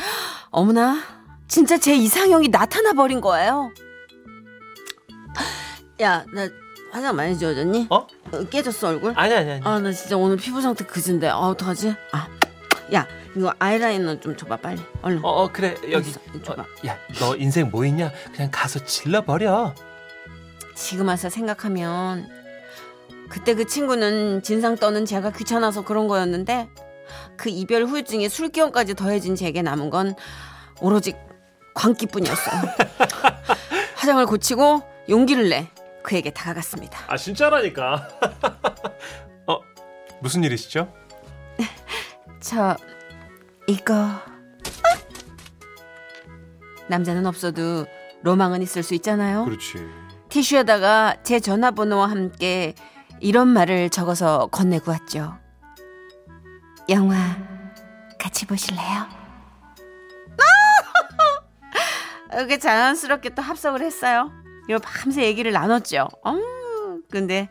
어머나 0.50 1.02
진짜 1.48 1.78
제 1.78 1.96
이상형이 1.96 2.50
나타나 2.50 2.94
버린 2.94 3.20
거예요. 3.22 3.72
야, 6.04 6.26
나 6.34 6.50
화장 6.92 7.16
많이 7.16 7.38
지워졌니? 7.38 7.88
어? 7.90 8.06
깨졌어 8.50 8.90
얼굴? 8.90 9.14
아니 9.16 9.34
아니 9.34 9.52
아니. 9.52 9.62
아, 9.64 9.80
나 9.80 9.92
진짜 9.94 10.18
오늘 10.18 10.36
피부 10.36 10.62
상태 10.62 10.86
그진데. 10.86 11.30
아, 11.30 11.38
어떡하지? 11.38 11.96
아, 12.12 12.28
야, 12.94 13.08
이거 13.38 13.54
아이라이너 13.58 14.20
좀 14.20 14.36
줘봐 14.36 14.58
빨리. 14.58 14.82
얼른. 15.02 15.24
어, 15.24 15.30
어 15.30 15.50
그래 15.52 15.76
여기. 15.92 16.10
있어, 16.10 16.20
줘봐. 16.44 16.62
어, 16.62 16.66
야, 16.86 16.98
너 17.20 17.38
인생 17.38 17.72
뭐 17.72 17.86
있냐? 17.86 18.12
그냥 18.36 18.50
가서 18.52 18.84
질러 18.84 19.22
버려. 19.24 19.74
지금 20.76 21.08
와서 21.08 21.30
생각하면 21.30 22.28
그때 23.30 23.56
그 23.56 23.66
친구는 23.66 24.44
진상 24.44 24.76
떠는 24.76 25.06
제가 25.06 25.32
귀찮아서 25.32 25.84
그런 25.86 26.10
거였는데 26.10 26.68
그 27.38 27.50
이별 27.50 27.86
후유증에 27.86 28.28
술기운까지 28.28 28.96
더해진 28.96 29.36
제게 29.38 29.62
남은 29.62 29.90
건 29.90 30.16
오로지 30.82 31.16
광기뿐이었어요. 31.76 32.62
화장을 33.96 34.26
고치고 34.26 34.82
용기를 35.10 35.50
내 35.50 35.70
그에게 36.04 36.30
다가갔습니다. 36.32 37.00
아 37.08 37.18
진짜라니까. 37.18 38.08
어 39.48 39.60
무슨 40.22 40.44
일이시죠? 40.44 40.94
저 42.40 42.76
이거 43.68 44.10
남자는 46.88 47.26
없어도 47.26 47.86
로망은 48.22 48.62
있을 48.62 48.84
수 48.84 48.94
있잖아요. 48.96 49.46
그렇지. 49.46 49.88
티슈에다가 50.30 51.18
제 51.24 51.40
전화번호와 51.40 52.10
함께 52.10 52.74
이런 53.20 53.48
말을 53.48 53.90
적어서 53.90 54.48
건네고 54.48 54.92
왔죠. 54.92 55.38
영화 56.90 57.16
같이 58.20 58.46
보실래요? 58.46 59.08
이렇게 62.34 62.58
자연스럽게 62.58 63.30
또 63.30 63.42
합석을 63.42 63.82
했어요. 63.82 64.32
그리고 64.66 64.80
밤새 64.80 65.24
얘기를 65.26 65.52
나눴죠. 65.52 66.08
어, 66.24 66.34
근데 67.10 67.50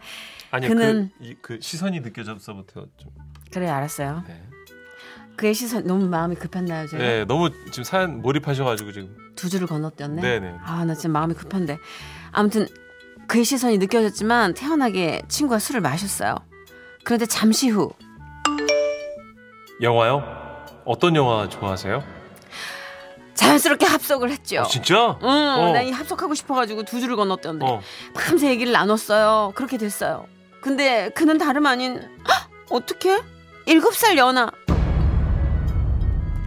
아니 0.50 0.66
그는- 0.68 1.10
그, 1.18 1.24
이, 1.24 1.34
그 1.40 1.58
시선이 1.60 2.00
느껴져서부터 2.00 2.86
좀. 2.96 3.10
그래 3.52 3.68
알았어요. 3.68 4.24
네. 4.26 4.42
그의 5.36 5.54
시선 5.54 5.84
너무 5.86 6.06
마음이 6.08 6.36
급했나요, 6.36 6.86
제가? 6.86 7.02
네 7.02 7.24
너무 7.24 7.50
지금 7.70 7.84
사연 7.84 8.20
몰입하셔가지고 8.22 8.92
지금. 8.92 9.16
두 9.34 9.48
줄을 9.48 9.66
건너뛰었네. 9.66 10.20
네네. 10.20 10.56
아, 10.62 10.84
나 10.84 10.94
지금 10.94 11.12
마음이 11.12 11.34
급한데. 11.34 11.78
아무튼 12.32 12.66
그의 13.28 13.44
시선이 13.44 13.78
느껴졌지만 13.78 14.52
태연하게 14.54 15.22
친구와 15.28 15.58
술을 15.58 15.80
마셨어요. 15.80 16.34
그런데 17.04 17.24
잠시 17.26 17.68
후 17.70 17.92
영화요? 19.80 20.22
어떤 20.84 21.16
영화 21.16 21.48
좋아하세요? 21.48 22.02
자연스럽게 23.52 23.86
합석을 23.86 24.30
했죠. 24.30 24.60
아, 24.60 24.64
진짜? 24.64 25.18
응, 25.22 25.28
어. 25.28 25.72
난이 25.72 25.90
합석하고 25.92 26.34
싶어가지고 26.34 26.84
두 26.84 27.00
줄을 27.00 27.16
건넜던데 27.16 27.66
어. 27.66 27.80
밤새 28.14 28.48
얘기를 28.48 28.72
나눴어요. 28.72 29.52
그렇게 29.54 29.76
됐어요. 29.78 30.26
근데 30.60 31.10
그는 31.10 31.38
다름 31.38 31.66
아닌 31.66 32.00
헉! 32.28 32.48
어떻게? 32.70 33.20
일곱 33.66 33.94
살 33.94 34.16
연하. 34.16 34.50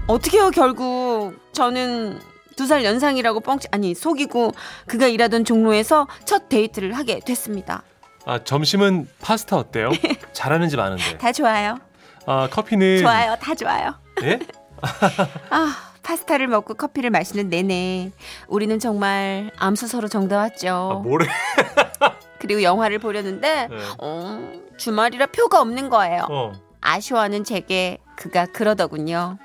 어떻게요 0.07 0.51
결국 0.51 1.33
저는 1.53 2.19
두 2.55 2.67
살 2.67 2.85
연상이라고 2.85 3.41
뻥치 3.41 3.67
아니 3.71 3.93
속이고 3.93 4.51
그가 4.87 5.07
일하던 5.07 5.43
종로에서 5.45 6.07
첫 6.25 6.47
데이트를 6.47 6.93
하게 6.93 7.19
됐습니다. 7.19 7.83
아 8.25 8.43
점심은 8.43 9.07
파스타 9.21 9.57
어때요? 9.57 9.91
잘하는 10.33 10.69
집 10.69 10.79
아는데. 10.79 11.17
다 11.17 11.31
좋아요. 11.31 11.77
아 12.25 12.47
커피는. 12.49 12.99
좋아요. 13.01 13.35
다 13.41 13.53
좋아요. 13.53 13.93
예? 14.23 14.39
아 15.49 15.75
파스타를 16.05 16.47
먹고 16.47 16.75
커피를 16.75 17.09
마시는 17.09 17.49
내내 17.49 18.11
우리는 18.47 18.79
정말 18.79 19.51
암수서로 19.57 20.07
정다왔죠. 20.07 20.69
아 20.69 20.93
뭐래? 20.99 21.25
그리고 22.39 22.61
영화를 22.61 22.99
보려는데 22.99 23.67
네. 23.67 23.75
어, 23.97 24.51
주말이라 24.77 25.25
표가 25.27 25.59
없는 25.61 25.89
거예요. 25.89 26.27
어. 26.29 26.51
아쉬워하는 26.79 27.43
제게 27.43 27.97
그가 28.15 28.45
그러더군요. 28.45 29.39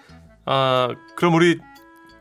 아 0.45 0.89
그럼 1.17 1.35
우리 1.35 1.59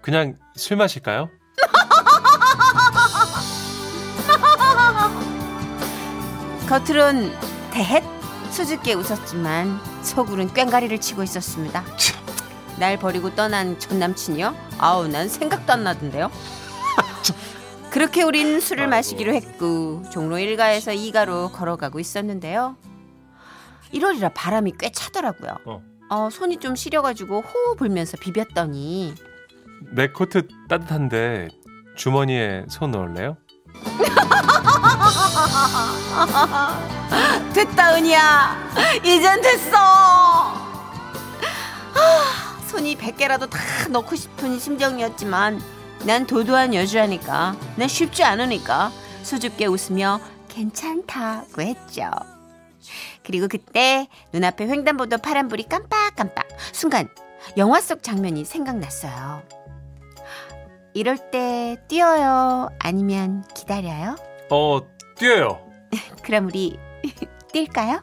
그냥 0.02 0.38
술 0.56 0.78
마실까요? 0.78 1.30
겉으론 6.70 7.34
대헷 7.72 8.04
수줍게 8.52 8.94
웃었지만 8.94 9.82
속으론 10.04 10.54
꽹가리를 10.54 11.02
치고 11.02 11.24
있었습니다. 11.24 11.84
날 12.80 12.98
버리고 12.98 13.36
떠난 13.36 13.78
전 13.78 14.00
남친이요? 14.00 14.56
아우 14.78 15.08
난 15.08 15.28
생각도 15.28 15.74
안 15.74 15.84
나던데요. 15.84 16.32
그렇게 17.92 18.24
우린 18.24 18.60
술을. 18.60 18.88
마시기로 18.88 19.34
했고 19.34 20.04
종로 20.12 20.38
1가에서 20.38 20.96
2가로 20.96 21.52
걸어가고 21.52 22.00
있었는데요. 22.00 22.78
1월이라 23.94 24.32
바람이 24.34 24.74
꽤 24.80 24.92
차더라고요. 24.92 25.58
어. 25.66 25.82
어, 26.12 26.30
손이 26.32 26.58
좀 26.58 26.76
시려가지고 26.76 27.42
호호 27.42 27.76
불면서 27.76 28.18
비볐더니 28.18 29.14
내 29.92 30.08
코트 30.10 30.48
따뜻한데 30.68 31.50
주머니에 31.96 32.66
손 32.70 32.92
넣을래요? 32.92 33.38
됐다 37.54 37.96
은희야 37.96 38.58
이젠 39.04 39.42
됐어 39.42 39.78
아, 39.78 40.29
손이 42.70 42.98
100개라도 42.98 43.50
다 43.50 43.60
넣고 43.90 44.16
싶은 44.16 44.60
심정이었지만 44.60 45.60
난 46.06 46.28
도도한 46.28 46.76
여주라니까 46.76 47.56
난 47.76 47.88
쉽지 47.88 48.24
않으니까 48.24 48.92
수줍게 49.24 49.66
웃으며 49.66 50.20
괜찮다고 50.50 51.64
했죠 51.64 52.12
그리고 53.24 53.48
그때 53.48 54.08
눈앞에 54.34 54.68
횡단보도 54.68 55.18
파란불이 55.18 55.64
깜빡깜빡 55.64 56.48
순간 56.72 57.10
영화 57.58 57.82
속 57.82 58.04
장면이 58.04 58.46
생각났어요 58.46 59.42
이럴 60.94 61.18
때 61.32 61.76
뛰어요 61.88 62.70
아니면 62.78 63.44
기다려요? 63.56 64.16
어 64.52 64.82
뛰어요. 65.18 65.60
그럼 66.24 66.46
우리 66.48 66.78
뛸까요? 67.54 68.02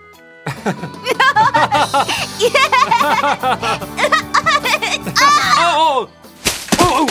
아, 5.21 5.79
어, 5.79 6.01
어, 6.03 6.05
어, 6.05 7.07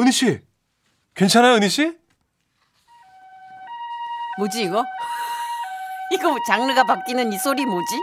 은희 0.00 0.12
씨, 0.12 0.40
괜찮아요, 1.14 1.54
은희 1.56 1.68
씨? 1.68 1.96
뭐지 4.38 4.62
이거? 4.62 4.84
이거 6.12 6.30
뭐 6.30 6.38
장르가 6.46 6.84
바뀌는 6.84 7.32
이 7.32 7.38
소리 7.38 7.66
뭐지? 7.66 8.00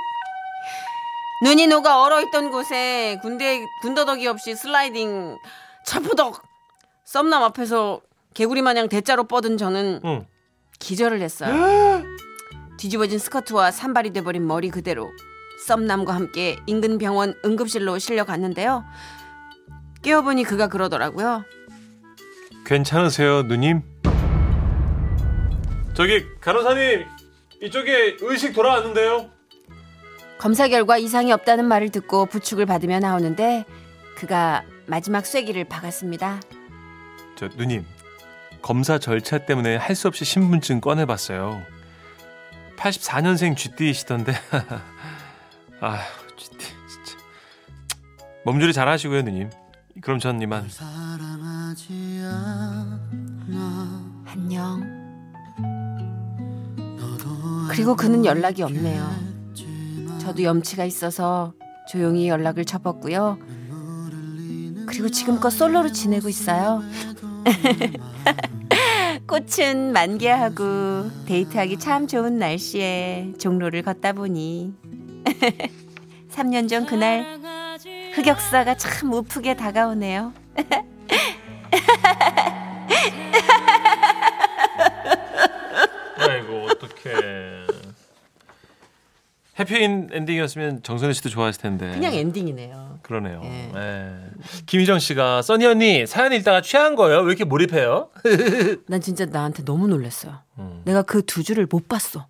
눈이 1.44 1.68
녹아 1.68 2.02
얼어있던 2.04 2.52
곳에 2.52 3.18
군대 3.22 3.66
군더더기 3.82 4.28
없이 4.28 4.56
슬라이딩 4.56 5.38
철푸덕 5.86 6.42
썸남 7.06 7.44
앞에서 7.44 8.02
개구리 8.34 8.62
마냥 8.62 8.90
대자로 8.90 9.26
뻗은 9.26 9.58
저는 9.58 10.02
응. 10.04 10.26
기절을 10.80 11.22
했어요. 11.22 11.52
뒤집어진 12.78 13.20
스커트와 13.20 13.72
산발이 13.72 14.12
돼버린 14.14 14.46
머리 14.48 14.70
그대로 14.70 15.12
썸남과 15.66 16.14
함께 16.14 16.58
인근 16.68 16.98
병원 16.98 17.34
응급실로 17.44 17.98
실려갔는데요. 18.00 18.84
깨어보니 20.02 20.44
그가 20.44 20.68
그러더라고요. 20.68 21.44
괜찮으세요, 22.66 23.44
누님? 23.44 23.82
저기 25.94 26.26
간호사님, 26.42 27.06
이쪽에 27.64 28.18
의식 28.20 28.54
돌아왔는데요. 28.54 29.30
검사 30.38 30.68
결과 30.68 30.98
이상이 30.98 31.32
없다는 31.32 31.66
말을 31.66 31.90
듣고 31.90 32.26
부축을 32.26 32.66
받으며 32.66 33.00
나오는데 33.00 33.64
그가 34.18 34.64
마지막 34.88 35.26
쐐기를 35.26 35.64
박았습니다. 35.66 36.42
저 37.38 37.48
누님, 37.56 37.86
검사 38.62 39.00
절차 39.00 39.38
때문에 39.40 39.78
할 39.78 39.96
수 39.96 40.08
없이 40.08 40.26
신분증 40.26 40.82
꺼내봤어요. 40.82 41.62
84년생 42.78 43.56
쥐띠이시던데. 43.58 44.34
아, 45.82 46.00
쥐띠 46.38 46.58
진짜. 46.58 47.18
몸조리 48.46 48.74
잘 48.74 48.88
하시고요, 48.88 49.22
누님. 49.24 49.50
그럼 50.02 50.20
전 50.20 50.42
이만. 50.42 50.70
안녕. 54.26 54.96
그리고 57.70 57.96
그는 57.96 58.26
연락이 58.26 58.64
없네요. 58.64 59.10
저도 60.20 60.44
염치가 60.44 60.86
있어서 60.86 61.54
조용히 61.90 62.28
연락을 62.30 62.66
접었고요. 62.66 63.38
그리고 64.88 65.10
지금껏 65.10 65.50
솔로로 65.50 65.92
지내고 65.92 66.30
있어요. 66.30 66.82
꽃은 69.36 69.92
만개하고 69.92 71.26
데이트하기 71.28 71.78
참 71.80 72.08
좋은 72.08 72.40
날씨에 72.40 73.34
종로를 73.38 73.82
걷다 73.82 74.14
보니 74.14 74.74
3년 76.32 76.70
전 76.70 76.86
그날 76.86 77.38
흑역사가 78.14 78.78
참 78.78 79.12
우프게 79.12 79.58
다가오네요. 79.58 80.32
아이고 86.18 86.68
어떡해. 86.70 87.55
해피 89.58 89.76
엔딩이었으면 89.84 90.84
정선혜 90.84 91.14
씨도 91.14 91.30
좋아했을 91.30 91.62
텐데. 91.62 91.90
그냥 91.94 92.14
엔딩이네요. 92.14 93.00
그러네요. 93.04 93.40
예. 93.44 93.72
예. 93.74 94.16
김희정 94.66 95.00
씨가 95.00 95.42
써니 95.42 95.66
언니 95.66 96.06
사연 96.06 96.34
읽다가 96.34 96.62
취한 96.62 96.96
거예요? 96.96 97.20
왜 97.22 97.28
이렇게 97.28 97.46
몰입해요? 97.46 98.10
난 98.88 99.00
진짜 99.02 99.26
나한테 99.26 99.64
너무 99.64 99.88
놀랐어요. 99.88 100.40
음. 100.60 100.82
내가 100.86 101.04
그 101.04 101.22
두 101.26 101.44
줄을 101.44 101.68
못 101.70 101.88
봤어. 101.88 102.28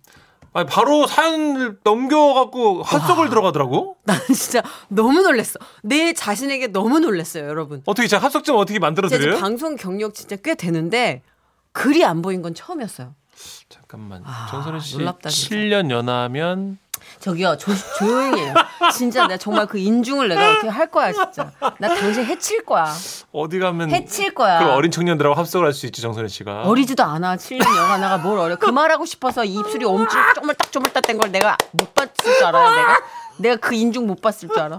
아니, 0.52 0.66
바로 0.68 1.06
사연을 1.06 1.78
넘겨갖고 1.84 2.82
핫속을 2.82 3.28
들어가더라고? 3.28 3.96
난 4.04 4.18
진짜 4.34 4.62
너무 4.88 5.20
놀랐어. 5.20 5.58
내 5.82 6.12
자신에게 6.14 6.68
너무 6.68 6.98
놀랐어요, 6.98 7.46
여러분. 7.46 7.82
어떻게 7.84 8.08
제가 8.08 8.22
합석 8.24 8.44
좀 8.44 8.56
어떻게 8.56 8.78
만들어 8.78 9.08
진짜 9.08 9.20
드려요? 9.20 9.38
방송 9.40 9.76
경력 9.76 10.14
진짜 10.14 10.36
꽤 10.36 10.54
되는데 10.54 11.22
글이 11.72 12.04
안 12.06 12.22
보인 12.22 12.40
건 12.40 12.54
처음이었어요. 12.54 13.14
잠깐만. 13.68 14.22
아, 14.24 14.46
정선혜 14.50 14.80
씨 14.80 14.96
놀랍다, 14.96 15.28
진짜. 15.28 15.56
7년 15.56 15.90
연하면 15.90 16.78
저기요, 17.20 17.56
조, 17.58 17.72
조용히 17.98 18.40
해요. 18.42 18.54
진짜 18.92 19.22
내가 19.26 19.36
정말 19.38 19.66
그 19.66 19.78
인중을 19.78 20.28
내가 20.28 20.52
어떻게 20.52 20.68
할 20.68 20.90
거야, 20.90 21.12
진짜. 21.12 21.50
나 21.78 21.88
당신 21.94 22.24
해칠 22.24 22.64
거야. 22.64 22.92
어디 23.32 23.58
가면 23.58 23.90
해칠 23.90 24.34
거야. 24.34 24.58
그 24.60 24.70
어린 24.70 24.90
청년들하고 24.90 25.34
합석을 25.34 25.66
할 25.66 25.72
수 25.72 25.86
있지 25.86 26.02
정선혜 26.02 26.28
씨가. 26.28 26.62
어리지도 26.62 27.02
않아. 27.02 27.36
7년 27.36 27.66
여가나가 27.76 28.18
뭘 28.18 28.38
어려. 28.38 28.56
그 28.56 28.70
말하고 28.70 29.06
싶어서 29.06 29.44
입술이 29.44 29.84
엄청 29.84 30.20
쪼물딱 30.34 30.72
쪼물딱 30.72 31.02
된 31.02 31.18
걸 31.18 31.32
내가 31.32 31.56
못 31.72 31.94
봤을 31.94 32.12
줄 32.22 32.44
알아요, 32.44 32.70
내가? 32.70 32.96
내가 33.38 33.56
그 33.56 33.74
인중 33.74 34.06
못 34.06 34.20
봤을 34.20 34.48
줄 34.48 34.58
알아. 34.60 34.78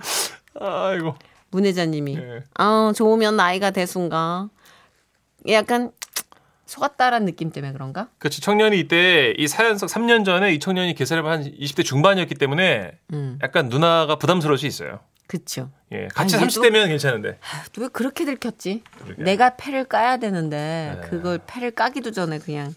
아이고. 0.60 1.16
문혜자님이. 1.52 2.18
예. 2.18 2.44
아, 2.56 2.92
좋으면 2.96 3.36
나이가 3.38 3.72
대순가. 3.72 4.50
약간 5.50 5.92
속았다란 6.68 7.26
느낌 7.26 7.52
때문에 7.52 7.74
그런가? 7.74 8.10
그렇지 8.20 8.42
청년이 8.42 8.78
이때 8.80 9.34
이 9.38 9.48
사연 9.48 9.78
속 9.78 9.88
3년 9.88 10.26
전에 10.26 10.54
이 10.54 10.60
청년이 10.60 10.94
계산을 10.96 11.26
한 11.26 11.44
20대 11.44 11.84
중반이었기 11.84 12.36
때문에 12.36 12.92
음, 13.14 13.40
약간 13.42 13.70
누나가 13.70 14.18
부담스러울 14.18 14.58
수 14.58 14.68
있어요. 14.68 15.00
그쵸. 15.28 15.70
예, 15.92 16.08
같이 16.14 16.36
아니, 16.36 16.46
30대면 16.46 16.88
괜찮은데. 16.88 17.40
또왜 17.74 17.90
그렇게 17.92 18.26
들켰지? 18.26 18.84
그러게. 19.04 19.24
내가 19.24 19.56
패를 19.56 19.86
까야 19.86 20.18
되는데 20.18 21.00
네. 21.02 21.08
그걸 21.10 21.40
패를 21.46 21.72
까기도 21.72 22.12
전에 22.12 22.40
그냥 22.40 22.76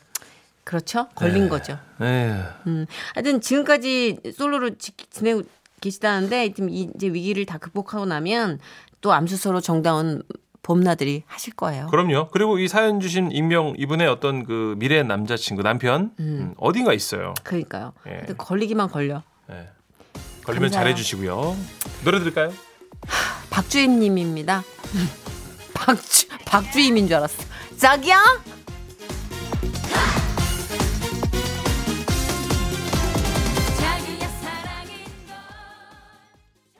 그렇죠? 0.64 1.09
걸린 1.14 1.48
거죠. 1.48 1.79
에휴. 2.00 2.35
음. 2.66 2.87
하여튼 3.14 3.40
지금까지 3.40 4.20
솔로로 4.37 4.76
지, 4.79 4.92
지내고 5.11 5.42
계시다는데 5.81 6.46
이제 6.46 7.09
위기를 7.09 7.46
다 7.46 7.59
극복하고 7.59 8.07
나면 8.07 8.61
또 9.00 9.12
암수서로 9.12 9.61
정다운 9.61 10.22
봄나들이 10.62 11.23
하실 11.27 11.55
거예요. 11.55 11.87
그럼요. 11.88 12.29
그리고 12.31 12.59
이 12.59 12.68
사연 12.68 13.01
주신 13.01 13.33
익명 13.33 13.75
이분의 13.79 14.07
어떤 14.09 14.44
그 14.44 14.75
미래 14.79 15.03
남자친구 15.03 15.62
남편 15.62 16.12
음, 16.20 16.55
어딘가 16.59 16.92
있어요. 16.92 17.35
그러니까요. 17.42 17.92
예. 18.07 18.11
하여튼 18.11 18.37
걸리기만 18.37 18.88
걸려. 18.88 19.23
예. 19.51 19.68
걸리면 20.44 20.70
감사해요. 20.70 20.70
잘해주시고요. 20.70 21.57
노래 22.05 22.18
들을까요? 22.18 22.53
박주임님입니다. 23.51 24.62
박주 25.75 26.29
박주임인 26.46 27.07
줄 27.09 27.16
알았어. 27.16 27.42
자기야 27.77 28.23